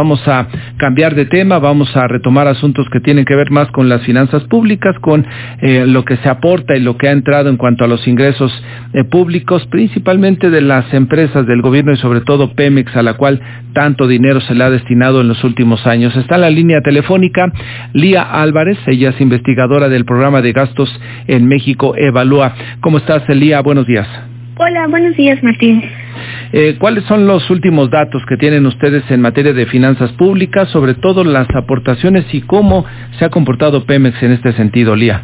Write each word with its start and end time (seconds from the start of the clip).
Vamos 0.00 0.26
a 0.26 0.46
cambiar 0.78 1.14
de 1.14 1.26
tema, 1.26 1.58
vamos 1.58 1.94
a 1.94 2.08
retomar 2.08 2.48
asuntos 2.48 2.88
que 2.90 3.00
tienen 3.00 3.26
que 3.26 3.36
ver 3.36 3.50
más 3.50 3.70
con 3.70 3.90
las 3.90 4.00
finanzas 4.00 4.42
públicas, 4.44 4.98
con 4.98 5.26
eh, 5.60 5.84
lo 5.86 6.06
que 6.06 6.16
se 6.16 6.30
aporta 6.30 6.74
y 6.74 6.80
lo 6.80 6.96
que 6.96 7.06
ha 7.06 7.12
entrado 7.12 7.50
en 7.50 7.58
cuanto 7.58 7.84
a 7.84 7.86
los 7.86 8.08
ingresos 8.08 8.50
eh, 8.94 9.04
públicos, 9.04 9.66
principalmente 9.66 10.48
de 10.48 10.62
las 10.62 10.90
empresas 10.94 11.46
del 11.46 11.60
gobierno 11.60 11.92
y 11.92 11.98
sobre 11.98 12.22
todo 12.22 12.54
Pemex, 12.54 12.96
a 12.96 13.02
la 13.02 13.18
cual 13.18 13.42
tanto 13.74 14.08
dinero 14.08 14.40
se 14.40 14.54
le 14.54 14.64
ha 14.64 14.70
destinado 14.70 15.20
en 15.20 15.28
los 15.28 15.44
últimos 15.44 15.86
años. 15.86 16.16
Está 16.16 16.36
en 16.36 16.40
la 16.40 16.50
línea 16.50 16.80
telefónica 16.80 17.52
Lía 17.92 18.22
Álvarez, 18.22 18.78
ella 18.86 19.10
es 19.10 19.20
investigadora 19.20 19.90
del 19.90 20.06
programa 20.06 20.40
de 20.40 20.52
gastos 20.52 20.88
en 21.26 21.46
México 21.46 21.94
Evalúa. 21.94 22.54
¿Cómo 22.80 22.96
estás, 22.96 23.28
Lía? 23.28 23.60
Buenos 23.60 23.86
días. 23.86 24.08
Hola, 24.56 24.86
buenos 24.86 25.14
días, 25.18 25.42
Martín. 25.42 25.82
Eh, 26.52 26.76
¿Cuáles 26.78 27.04
son 27.04 27.26
los 27.26 27.48
últimos 27.48 27.90
datos 27.90 28.22
que 28.28 28.36
tienen 28.36 28.66
ustedes 28.66 29.08
en 29.10 29.20
materia 29.20 29.52
de 29.52 29.66
finanzas 29.66 30.10
públicas, 30.12 30.68
sobre 30.70 30.94
todo 30.94 31.22
las 31.22 31.48
aportaciones 31.54 32.24
y 32.32 32.40
cómo 32.40 32.84
se 33.18 33.24
ha 33.24 33.28
comportado 33.28 33.84
Pemex 33.84 34.20
en 34.22 34.32
este 34.32 34.52
sentido, 34.54 34.96
Lía? 34.96 35.22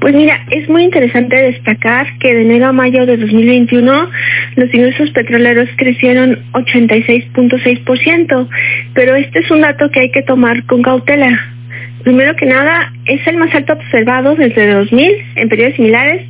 Pues 0.00 0.14
mira, 0.14 0.38
es 0.50 0.68
muy 0.68 0.84
interesante 0.84 1.36
destacar 1.36 2.06
que 2.18 2.34
de 2.34 2.42
enero 2.42 2.66
a 2.66 2.72
mayo 2.72 3.06
de 3.06 3.16
2021 3.16 4.10
los 4.56 4.74
ingresos 4.74 5.10
petroleros 5.10 5.68
crecieron 5.76 6.38
86.6%, 6.52 8.48
pero 8.94 9.14
este 9.14 9.40
es 9.40 9.50
un 9.50 9.60
dato 9.60 9.90
que 9.90 10.00
hay 10.00 10.10
que 10.10 10.22
tomar 10.22 10.64
con 10.66 10.82
cautela. 10.82 11.38
Primero 12.02 12.34
que 12.36 12.46
nada, 12.46 12.92
es 13.06 13.24
el 13.26 13.36
más 13.36 13.54
alto 13.54 13.74
observado 13.74 14.34
desde 14.34 14.72
2000 14.72 15.12
en 15.36 15.48
periodos 15.48 15.74
similares, 15.76 16.26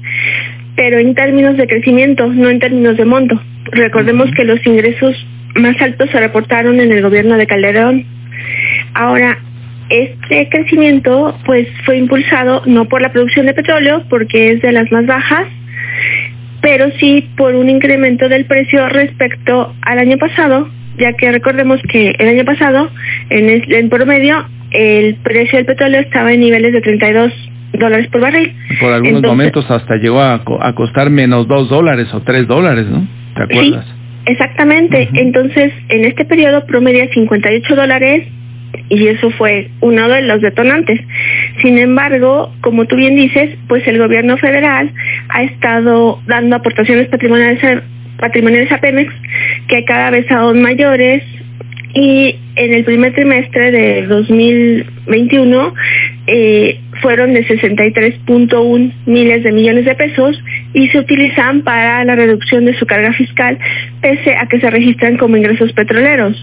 pero 0.76 0.98
en 0.98 1.15
términos 1.15 1.56
de 1.56 1.66
crecimiento, 1.66 2.26
no 2.26 2.51
en 2.51 2.59
términos 2.59 2.96
de 2.96 3.04
monto. 3.04 3.40
Recordemos 3.72 4.30
que 4.36 4.45
los 4.45 4.64
ingresos 4.66 5.14
más 5.54 5.80
altos 5.80 6.10
se 6.10 6.20
reportaron 6.20 6.80
en 6.80 6.92
el 6.92 7.02
gobierno 7.02 7.36
de 7.36 7.46
Calderón. 7.46 8.04
Ahora, 8.95 9.38
este 9.88 10.48
crecimiento 10.48 11.36
pues 11.45 11.66
fue 11.84 11.96
impulsado 11.96 12.62
no 12.66 12.87
por 12.87 13.01
la 13.01 13.12
producción 13.12 13.46
de 13.46 13.54
petróleo, 13.54 14.04
porque 14.09 14.52
es 14.52 14.62
de 14.62 14.73
las 14.73 14.90
más 14.93 15.06
bajas, 15.06 15.46
pero 16.60 16.90
sí 16.98 17.28
por 17.37 17.54
un 17.54 17.68
incremento 17.70 18.28
del 18.28 18.45
precio 18.45 18.88
respecto 18.88 19.74
al 19.82 19.98
año 19.98 20.18
pasado, 20.18 20.68
ya 20.98 21.12
que 21.15 21.30
recordemos 21.32 21.80
que 21.88 22.15
el 22.18 22.28
año 22.28 22.45
pasado, 22.45 22.90
en, 23.30 23.48
el, 23.48 23.73
en 23.73 23.88
promedio, 23.88 24.46
el 24.71 25.15
precio 25.16 25.56
del 25.59 25.66
petróleo 25.66 26.00
estaba 26.00 26.32
en 26.32 26.40
niveles 26.40 26.73
de 26.73 26.80
32 26.82 27.32
dólares 27.74 28.09
por 28.09 28.21
barril. 28.21 28.54
Por 28.80 28.93
algunos 28.93 29.23
momentos 29.23 29.71
hasta 29.71 29.96
llegó 29.96 30.21
a, 30.21 30.43
a, 30.60 30.74
costar 30.74 31.10
menos 31.10 31.46
dos 31.48 31.71
dólares 31.71 32.09
o 32.12 32.21
tres 32.21 32.46
dólares, 32.46 32.87
¿no? 32.87 33.06
¿Te 33.38 33.44
acuerdas? 33.44 33.86
Sí, 33.86 33.92
exactamente. 34.26 35.08
Entonces, 35.14 35.72
en 35.88 36.04
este 36.04 36.24
periodo 36.24 36.66
promedia 36.66 37.08
58 37.12 37.76
dólares 37.76 38.26
y 38.88 39.06
eso 39.08 39.30
fue 39.30 39.70
uno 39.80 40.08
de 40.08 40.22
los 40.22 40.40
detonantes. 40.40 41.00
Sin 41.62 41.78
embargo, 41.78 42.52
como 42.60 42.86
tú 42.86 42.96
bien 42.96 43.16
dices, 43.16 43.56
pues 43.68 43.86
el 43.86 43.98
gobierno 43.98 44.36
federal 44.38 44.92
ha 45.30 45.42
estado 45.42 46.20
dando 46.26 46.56
aportaciones 46.56 47.09
patrimoniales 47.09 47.62
a, 47.64 47.82
patrimoniales 48.18 48.70
a 48.72 48.80
Pemex 48.80 49.12
que 49.68 49.84
cada 49.84 50.10
vez 50.10 50.26
son 50.28 50.60
mayores 50.60 51.22
y 51.94 52.36
en 52.56 52.74
el 52.74 52.84
primer 52.84 53.14
trimestre 53.14 53.70
de 53.70 54.06
2021 54.06 55.74
eh, 56.26 56.80
fueron 57.01 57.35
de 57.35 57.46
63.1 57.46 58.93
miles 59.07 59.43
de 59.43 59.52
millones 59.52 59.85
de 59.85 59.95
pesos 59.95 60.43
y 60.74 60.88
se 60.88 60.99
utilizan 60.99 61.63
para 61.63 62.05
la 62.05 62.15
reducción 62.15 62.65
de 62.65 62.74
su 62.74 62.87
carga 62.87 63.13
fiscal 63.13 63.59
pese 64.00 64.37
a 64.37 64.47
que 64.47 64.60
se 64.60 64.71
registran 64.71 65.16
como 65.16 65.37
ingresos 65.37 65.72
petroleros. 65.72 66.37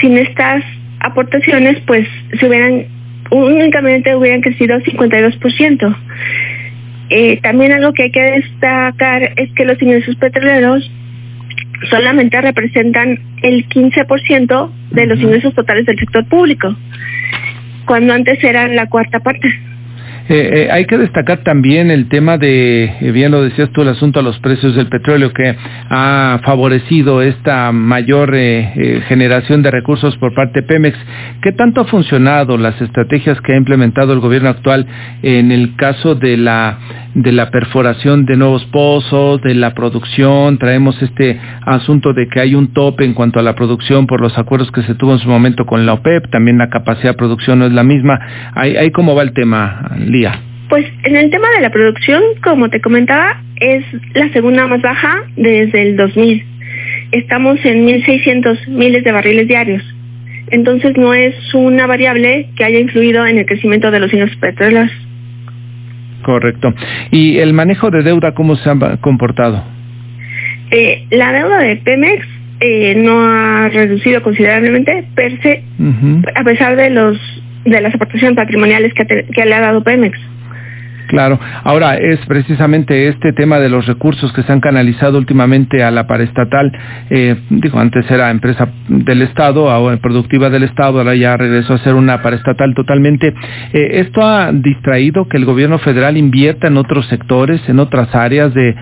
Sin 0.00 0.18
estas 0.18 0.64
aportaciones, 1.00 1.80
pues 1.86 2.06
se 2.38 2.46
hubieran 2.46 2.86
únicamente 3.30 4.14
hubieran 4.14 4.42
crecido 4.42 4.78
52%. 4.80 5.96
Eh, 7.08 7.40
también 7.42 7.72
algo 7.72 7.92
que 7.92 8.04
hay 8.04 8.10
que 8.10 8.22
destacar 8.22 9.32
es 9.36 9.52
que 9.54 9.64
los 9.64 9.80
ingresos 9.82 10.16
petroleros 10.16 10.90
solamente 11.90 12.40
representan 12.40 13.18
el 13.42 13.68
15% 13.68 14.70
de 14.92 15.06
los 15.06 15.20
ingresos 15.20 15.54
totales 15.54 15.86
del 15.86 15.98
sector 15.98 16.26
público, 16.26 16.76
cuando 17.86 18.12
antes 18.12 18.42
eran 18.44 18.76
la 18.76 18.88
cuarta 18.88 19.20
parte. 19.20 19.71
Eh, 20.28 20.66
eh, 20.66 20.68
hay 20.70 20.86
que 20.86 20.98
destacar 20.98 21.42
también 21.42 21.90
el 21.90 22.08
tema 22.08 22.38
de, 22.38 22.84
eh, 22.84 23.10
bien 23.12 23.32
lo 23.32 23.42
decías 23.42 23.70
tú, 23.72 23.82
el 23.82 23.88
asunto 23.88 24.20
a 24.20 24.22
los 24.22 24.38
precios 24.38 24.76
del 24.76 24.86
petróleo 24.86 25.32
que 25.32 25.56
ha 25.90 26.40
favorecido 26.44 27.22
esta 27.22 27.72
mayor 27.72 28.32
generación 29.08 29.62
de 29.62 29.70
recursos 29.70 30.16
por 30.18 30.34
parte 30.34 30.60
de 30.60 30.66
Pemex. 30.66 30.96
¿Qué 31.42 31.52
tanto 31.52 31.80
ha 31.80 31.84
funcionado 31.84 32.56
las 32.56 32.80
estrategias 32.80 33.40
que 33.40 33.52
ha 33.52 33.56
implementado 33.56 34.12
el 34.12 34.20
gobierno 34.20 34.48
actual 34.48 34.86
en 35.22 35.50
el 35.50 35.74
caso 35.76 36.14
de 36.14 36.36
la 36.36 36.78
de 37.14 37.32
la 37.32 37.50
perforación 37.50 38.24
de 38.26 38.36
nuevos 38.36 38.64
pozos, 38.66 39.40
de 39.42 39.54
la 39.54 39.74
producción? 39.74 40.58
Traemos 40.58 41.00
este 41.02 41.38
asunto 41.66 42.12
de 42.12 42.28
que 42.28 42.40
hay 42.40 42.54
un 42.54 42.72
tope 42.72 43.04
en 43.04 43.14
cuanto 43.14 43.38
a 43.38 43.42
la 43.42 43.54
producción 43.54 44.06
por 44.06 44.20
los 44.20 44.36
acuerdos 44.38 44.70
que 44.70 44.82
se 44.82 44.94
tuvo 44.94 45.12
en 45.12 45.18
su 45.18 45.28
momento 45.28 45.66
con 45.66 45.86
la 45.86 45.94
OPEP, 45.94 46.30
también 46.30 46.58
la 46.58 46.70
capacidad 46.70 47.10
de 47.10 47.18
producción 47.18 47.58
no 47.58 47.66
es 47.66 47.72
la 47.72 47.84
misma. 47.84 48.18
¿Ahí, 48.54 48.90
cómo 48.90 49.14
va 49.14 49.22
el 49.22 49.32
tema? 49.32 49.90
Pues 50.68 50.86
en 51.04 51.16
el 51.16 51.30
tema 51.30 51.48
de 51.50 51.60
la 51.60 51.70
producción, 51.70 52.22
como 52.42 52.70
te 52.70 52.80
comentaba, 52.80 53.42
es 53.56 53.84
la 54.14 54.32
segunda 54.32 54.66
más 54.66 54.80
baja 54.80 55.22
desde 55.36 55.82
el 55.82 55.96
2000. 55.96 56.44
Estamos 57.12 57.58
en 57.64 57.86
1.600 57.86 58.68
miles 58.68 59.04
de 59.04 59.12
barriles 59.12 59.48
diarios. 59.48 59.82
Entonces 60.50 60.96
no 60.96 61.14
es 61.14 61.34
una 61.54 61.86
variable 61.86 62.48
que 62.56 62.64
haya 62.64 62.78
influido 62.78 63.26
en 63.26 63.38
el 63.38 63.46
crecimiento 63.46 63.90
de 63.90 64.00
los 64.00 64.12
ingresos 64.12 64.36
petroleros. 64.36 64.90
Correcto. 66.22 66.72
¿Y 67.10 67.38
el 67.38 67.52
manejo 67.52 67.90
de 67.90 68.02
deuda 68.02 68.32
cómo 68.34 68.56
se 68.56 68.70
ha 68.70 68.96
comportado? 69.00 69.64
Eh, 70.70 71.06
la 71.10 71.32
deuda 71.32 71.58
de 71.58 71.76
Pemex 71.76 72.26
eh, 72.60 72.94
no 72.96 73.22
ha 73.24 73.68
reducido 73.68 74.22
considerablemente 74.22 75.04
per 75.14 75.40
se, 75.42 75.64
a 76.34 76.44
pesar 76.44 76.76
de 76.76 76.90
los 76.90 77.18
de 77.64 77.80
las 77.80 77.94
aportaciones 77.94 78.36
patrimoniales 78.36 78.92
que, 78.94 79.04
que 79.04 79.46
le 79.46 79.54
ha 79.54 79.60
dado 79.60 79.82
Pemex. 79.82 80.18
Claro. 81.12 81.38
Ahora, 81.64 81.98
es 81.98 82.20
precisamente 82.24 83.08
este 83.08 83.34
tema 83.34 83.58
de 83.58 83.68
los 83.68 83.84
recursos 83.84 84.32
que 84.32 84.42
se 84.44 84.50
han 84.50 84.60
canalizado 84.60 85.18
últimamente 85.18 85.84
a 85.84 85.90
la 85.90 86.06
paraestatal. 86.06 86.72
Eh, 87.10 87.36
digo, 87.50 87.78
antes 87.78 88.10
era 88.10 88.30
empresa 88.30 88.70
del 88.88 89.20
Estado, 89.20 89.70
ahora 89.70 89.98
productiva 89.98 90.48
del 90.48 90.62
Estado, 90.62 91.00
ahora 91.00 91.14
ya 91.14 91.36
regresó 91.36 91.74
a 91.74 91.78
ser 91.80 91.92
una 91.92 92.22
paraestatal 92.22 92.74
totalmente. 92.74 93.34
Eh, 93.74 94.00
¿Esto 94.00 94.22
ha 94.22 94.52
distraído 94.52 95.28
que 95.28 95.36
el 95.36 95.44
gobierno 95.44 95.78
federal 95.80 96.16
invierta 96.16 96.68
en 96.68 96.78
otros 96.78 97.06
sectores, 97.08 97.60
en 97.68 97.78
otras 97.78 98.14
áreas 98.14 98.54
de, 98.54 98.74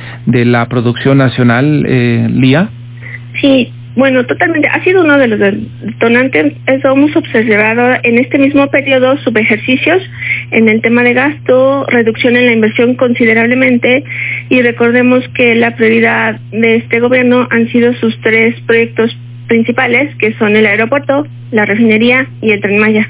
la 0.45 0.69
producción 0.69 1.19
nacional, 1.19 1.85
eh, 1.85 2.29
Lía? 2.31 2.69
Sí, 3.41 3.73
bueno, 4.01 4.25
totalmente. 4.25 4.67
Ha 4.67 4.83
sido 4.83 5.05
uno 5.05 5.19
de 5.19 5.29
los 5.29 5.39
detonantes. 5.39 6.55
Hemos 6.67 7.15
observado 7.15 8.01
en 8.03 8.17
este 8.17 8.39
mismo 8.39 8.67
periodo 8.69 9.19
subejercicios 9.19 10.03
en 10.53 10.71
el 10.71 10.81
tema 10.81 11.03
de 11.03 11.13
gasto, 11.13 11.85
reducción 11.87 12.35
en 12.39 12.47
la 12.47 12.53
inversión 12.53 12.95
considerablemente 12.95 14.03
y 14.49 14.63
recordemos 14.63 15.29
que 15.35 15.55
la 15.55 15.77
prioridad 15.77 16.41
de 16.51 16.77
este 16.77 17.01
gobierno 17.01 17.47
han 17.51 17.69
sido 17.69 17.93
sus 17.93 18.19
tres 18.23 18.59
proyectos 18.63 19.15
principales, 19.49 20.15
que 20.17 20.33
son 20.39 20.57
el 20.57 20.65
aeropuerto, 20.65 21.27
la 21.51 21.67
refinería 21.67 22.27
y 22.41 22.53
el 22.53 22.63
tren 22.63 22.79
Maya. 22.79 23.07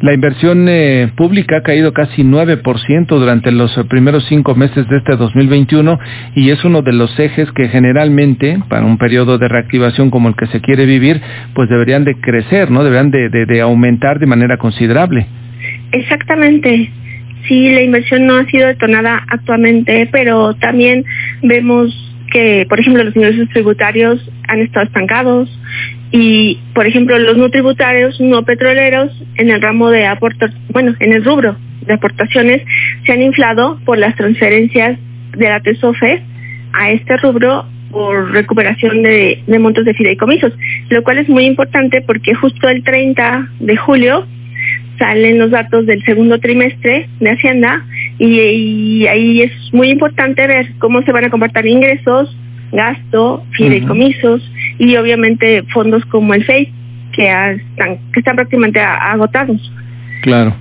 La 0.00 0.14
inversión 0.14 0.66
eh, 0.66 1.12
pública 1.14 1.58
ha 1.58 1.62
caído 1.62 1.92
casi 1.92 2.22
9% 2.22 3.06
durante 3.06 3.52
los 3.52 3.78
primeros 3.88 4.24
cinco 4.28 4.54
meses 4.54 4.88
de 4.88 4.96
este 4.96 5.16
2021 5.16 5.98
y 6.34 6.50
es 6.50 6.64
uno 6.64 6.80
de 6.80 6.94
los 6.94 7.18
ejes 7.18 7.52
que 7.52 7.68
generalmente, 7.68 8.58
para 8.70 8.86
un 8.86 8.96
periodo 8.96 9.36
de 9.36 9.48
reactivación 9.48 10.10
como 10.10 10.30
el 10.30 10.36
que 10.36 10.46
se 10.46 10.62
quiere 10.62 10.86
vivir, 10.86 11.20
pues 11.54 11.68
deberían 11.68 12.04
de 12.04 12.14
crecer, 12.14 12.70
¿no? 12.70 12.82
Deberían 12.82 13.10
de, 13.10 13.28
de 13.28 13.60
aumentar 13.60 14.18
de 14.18 14.26
manera 14.26 14.56
considerable. 14.56 15.26
Exactamente. 15.92 16.90
Sí, 17.46 17.70
la 17.70 17.82
inversión 17.82 18.26
no 18.26 18.36
ha 18.36 18.46
sido 18.46 18.68
detonada 18.68 19.22
actualmente, 19.28 20.08
pero 20.10 20.54
también 20.54 21.04
vemos 21.42 21.94
que, 22.32 22.64
por 22.68 22.80
ejemplo, 22.80 23.04
los 23.04 23.14
ingresos 23.14 23.48
tributarios 23.50 24.30
han 24.48 24.60
estado 24.60 24.86
estancados 24.86 25.50
y, 26.12 26.58
por 26.74 26.86
ejemplo, 26.86 27.18
los 27.18 27.36
no 27.36 27.50
tributarios, 27.50 28.20
no 28.20 28.44
petroleros, 28.44 29.12
en 29.36 29.50
el 29.50 29.62
ramo 29.62 29.90
de 29.90 30.06
aportaciones, 30.06 30.66
bueno, 30.72 30.94
en 30.98 31.12
el 31.12 31.24
rubro 31.24 31.56
de 31.86 31.94
aportaciones, 31.94 32.62
se 33.06 33.12
han 33.12 33.22
inflado 33.22 33.78
por 33.84 33.98
las 33.98 34.16
transferencias 34.16 34.98
de 35.36 35.48
la 35.48 35.60
TESOFE 35.60 36.22
a 36.72 36.90
este 36.90 37.16
rubro 37.18 37.66
por 37.90 38.32
recuperación 38.32 39.02
de, 39.02 39.42
montos 39.60 39.84
de 39.84 39.94
fideicomisos, 39.94 40.52
lo 40.88 41.02
cual 41.02 41.18
es 41.18 41.28
muy 41.28 41.44
importante 41.44 42.02
porque 42.02 42.34
justo 42.34 42.68
el 42.68 42.82
30 42.84 43.48
de 43.60 43.76
julio 43.76 44.26
salen 44.98 45.38
los 45.38 45.50
datos 45.50 45.86
del 45.86 46.04
segundo 46.04 46.38
trimestre 46.38 47.08
de 47.20 47.30
Hacienda 47.30 47.84
y, 48.18 49.06
ahí 49.06 49.42
es 49.42 49.52
muy 49.72 49.90
importante 49.90 50.46
ver 50.46 50.72
cómo 50.78 51.02
se 51.02 51.12
van 51.12 51.24
a 51.24 51.30
comportar 51.30 51.66
ingresos, 51.66 52.36
gasto, 52.72 53.44
fideicomisos 53.52 54.42
y 54.78 54.96
obviamente 54.96 55.64
fondos 55.72 56.04
como 56.06 56.34
el 56.34 56.44
FEI, 56.44 56.72
que, 57.12 57.26
están, 57.26 57.98
que 58.12 58.20
están 58.20 58.36
prácticamente 58.36 58.80
agotados. 58.80 59.72
Claro. 60.22 60.54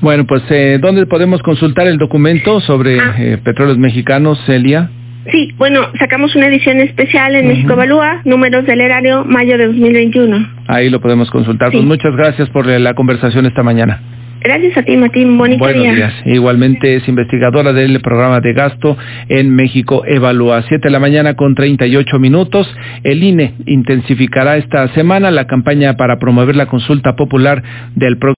Bueno, 0.00 0.26
pues 0.26 0.42
eh, 0.50 0.78
¿dónde 0.80 1.06
podemos 1.06 1.42
consultar 1.42 1.86
el 1.86 1.98
documento 1.98 2.60
sobre 2.60 2.98
ah. 2.98 3.14
eh, 3.18 3.38
petróleos 3.42 3.78
mexicanos, 3.78 4.38
Celia? 4.46 4.90
Sí, 5.30 5.54
bueno, 5.56 5.86
sacamos 6.00 6.34
una 6.34 6.48
edición 6.48 6.80
especial 6.80 7.36
en 7.36 7.46
México 7.46 7.74
Evalúa, 7.74 8.22
números 8.24 8.66
del 8.66 8.80
erario, 8.80 9.24
mayo 9.24 9.56
de 9.56 9.66
2021. 9.68 10.48
Ahí 10.66 10.90
lo 10.90 11.00
podemos 11.00 11.30
consultar. 11.30 11.70
Pues 11.70 11.84
muchas 11.84 12.16
gracias 12.16 12.50
por 12.50 12.66
la 12.66 12.94
conversación 12.94 13.46
esta 13.46 13.62
mañana. 13.62 14.00
Gracias 14.42 14.76
a 14.76 14.82
ti, 14.82 14.96
Martín. 14.96 15.38
Bonito 15.38 15.60
Buenos 15.60 15.94
días. 15.94 16.12
Igualmente 16.24 16.96
es 16.96 17.06
investigadora 17.08 17.72
del 17.72 18.00
programa 18.00 18.40
de 18.40 18.52
gasto 18.52 18.96
en 19.28 19.54
México 19.54 20.02
Evalúa. 20.06 20.62
Siete 20.68 20.88
de 20.88 20.90
la 20.90 20.98
mañana 20.98 21.34
con 21.34 21.54
38 21.54 22.18
minutos. 22.18 22.68
El 23.04 23.22
INE 23.22 23.54
intensificará 23.66 24.56
esta 24.56 24.88
semana 24.94 25.30
la 25.30 25.46
campaña 25.46 25.96
para 25.96 26.18
promover 26.18 26.56
la 26.56 26.66
consulta 26.66 27.14
popular 27.14 27.62
del 27.94 28.18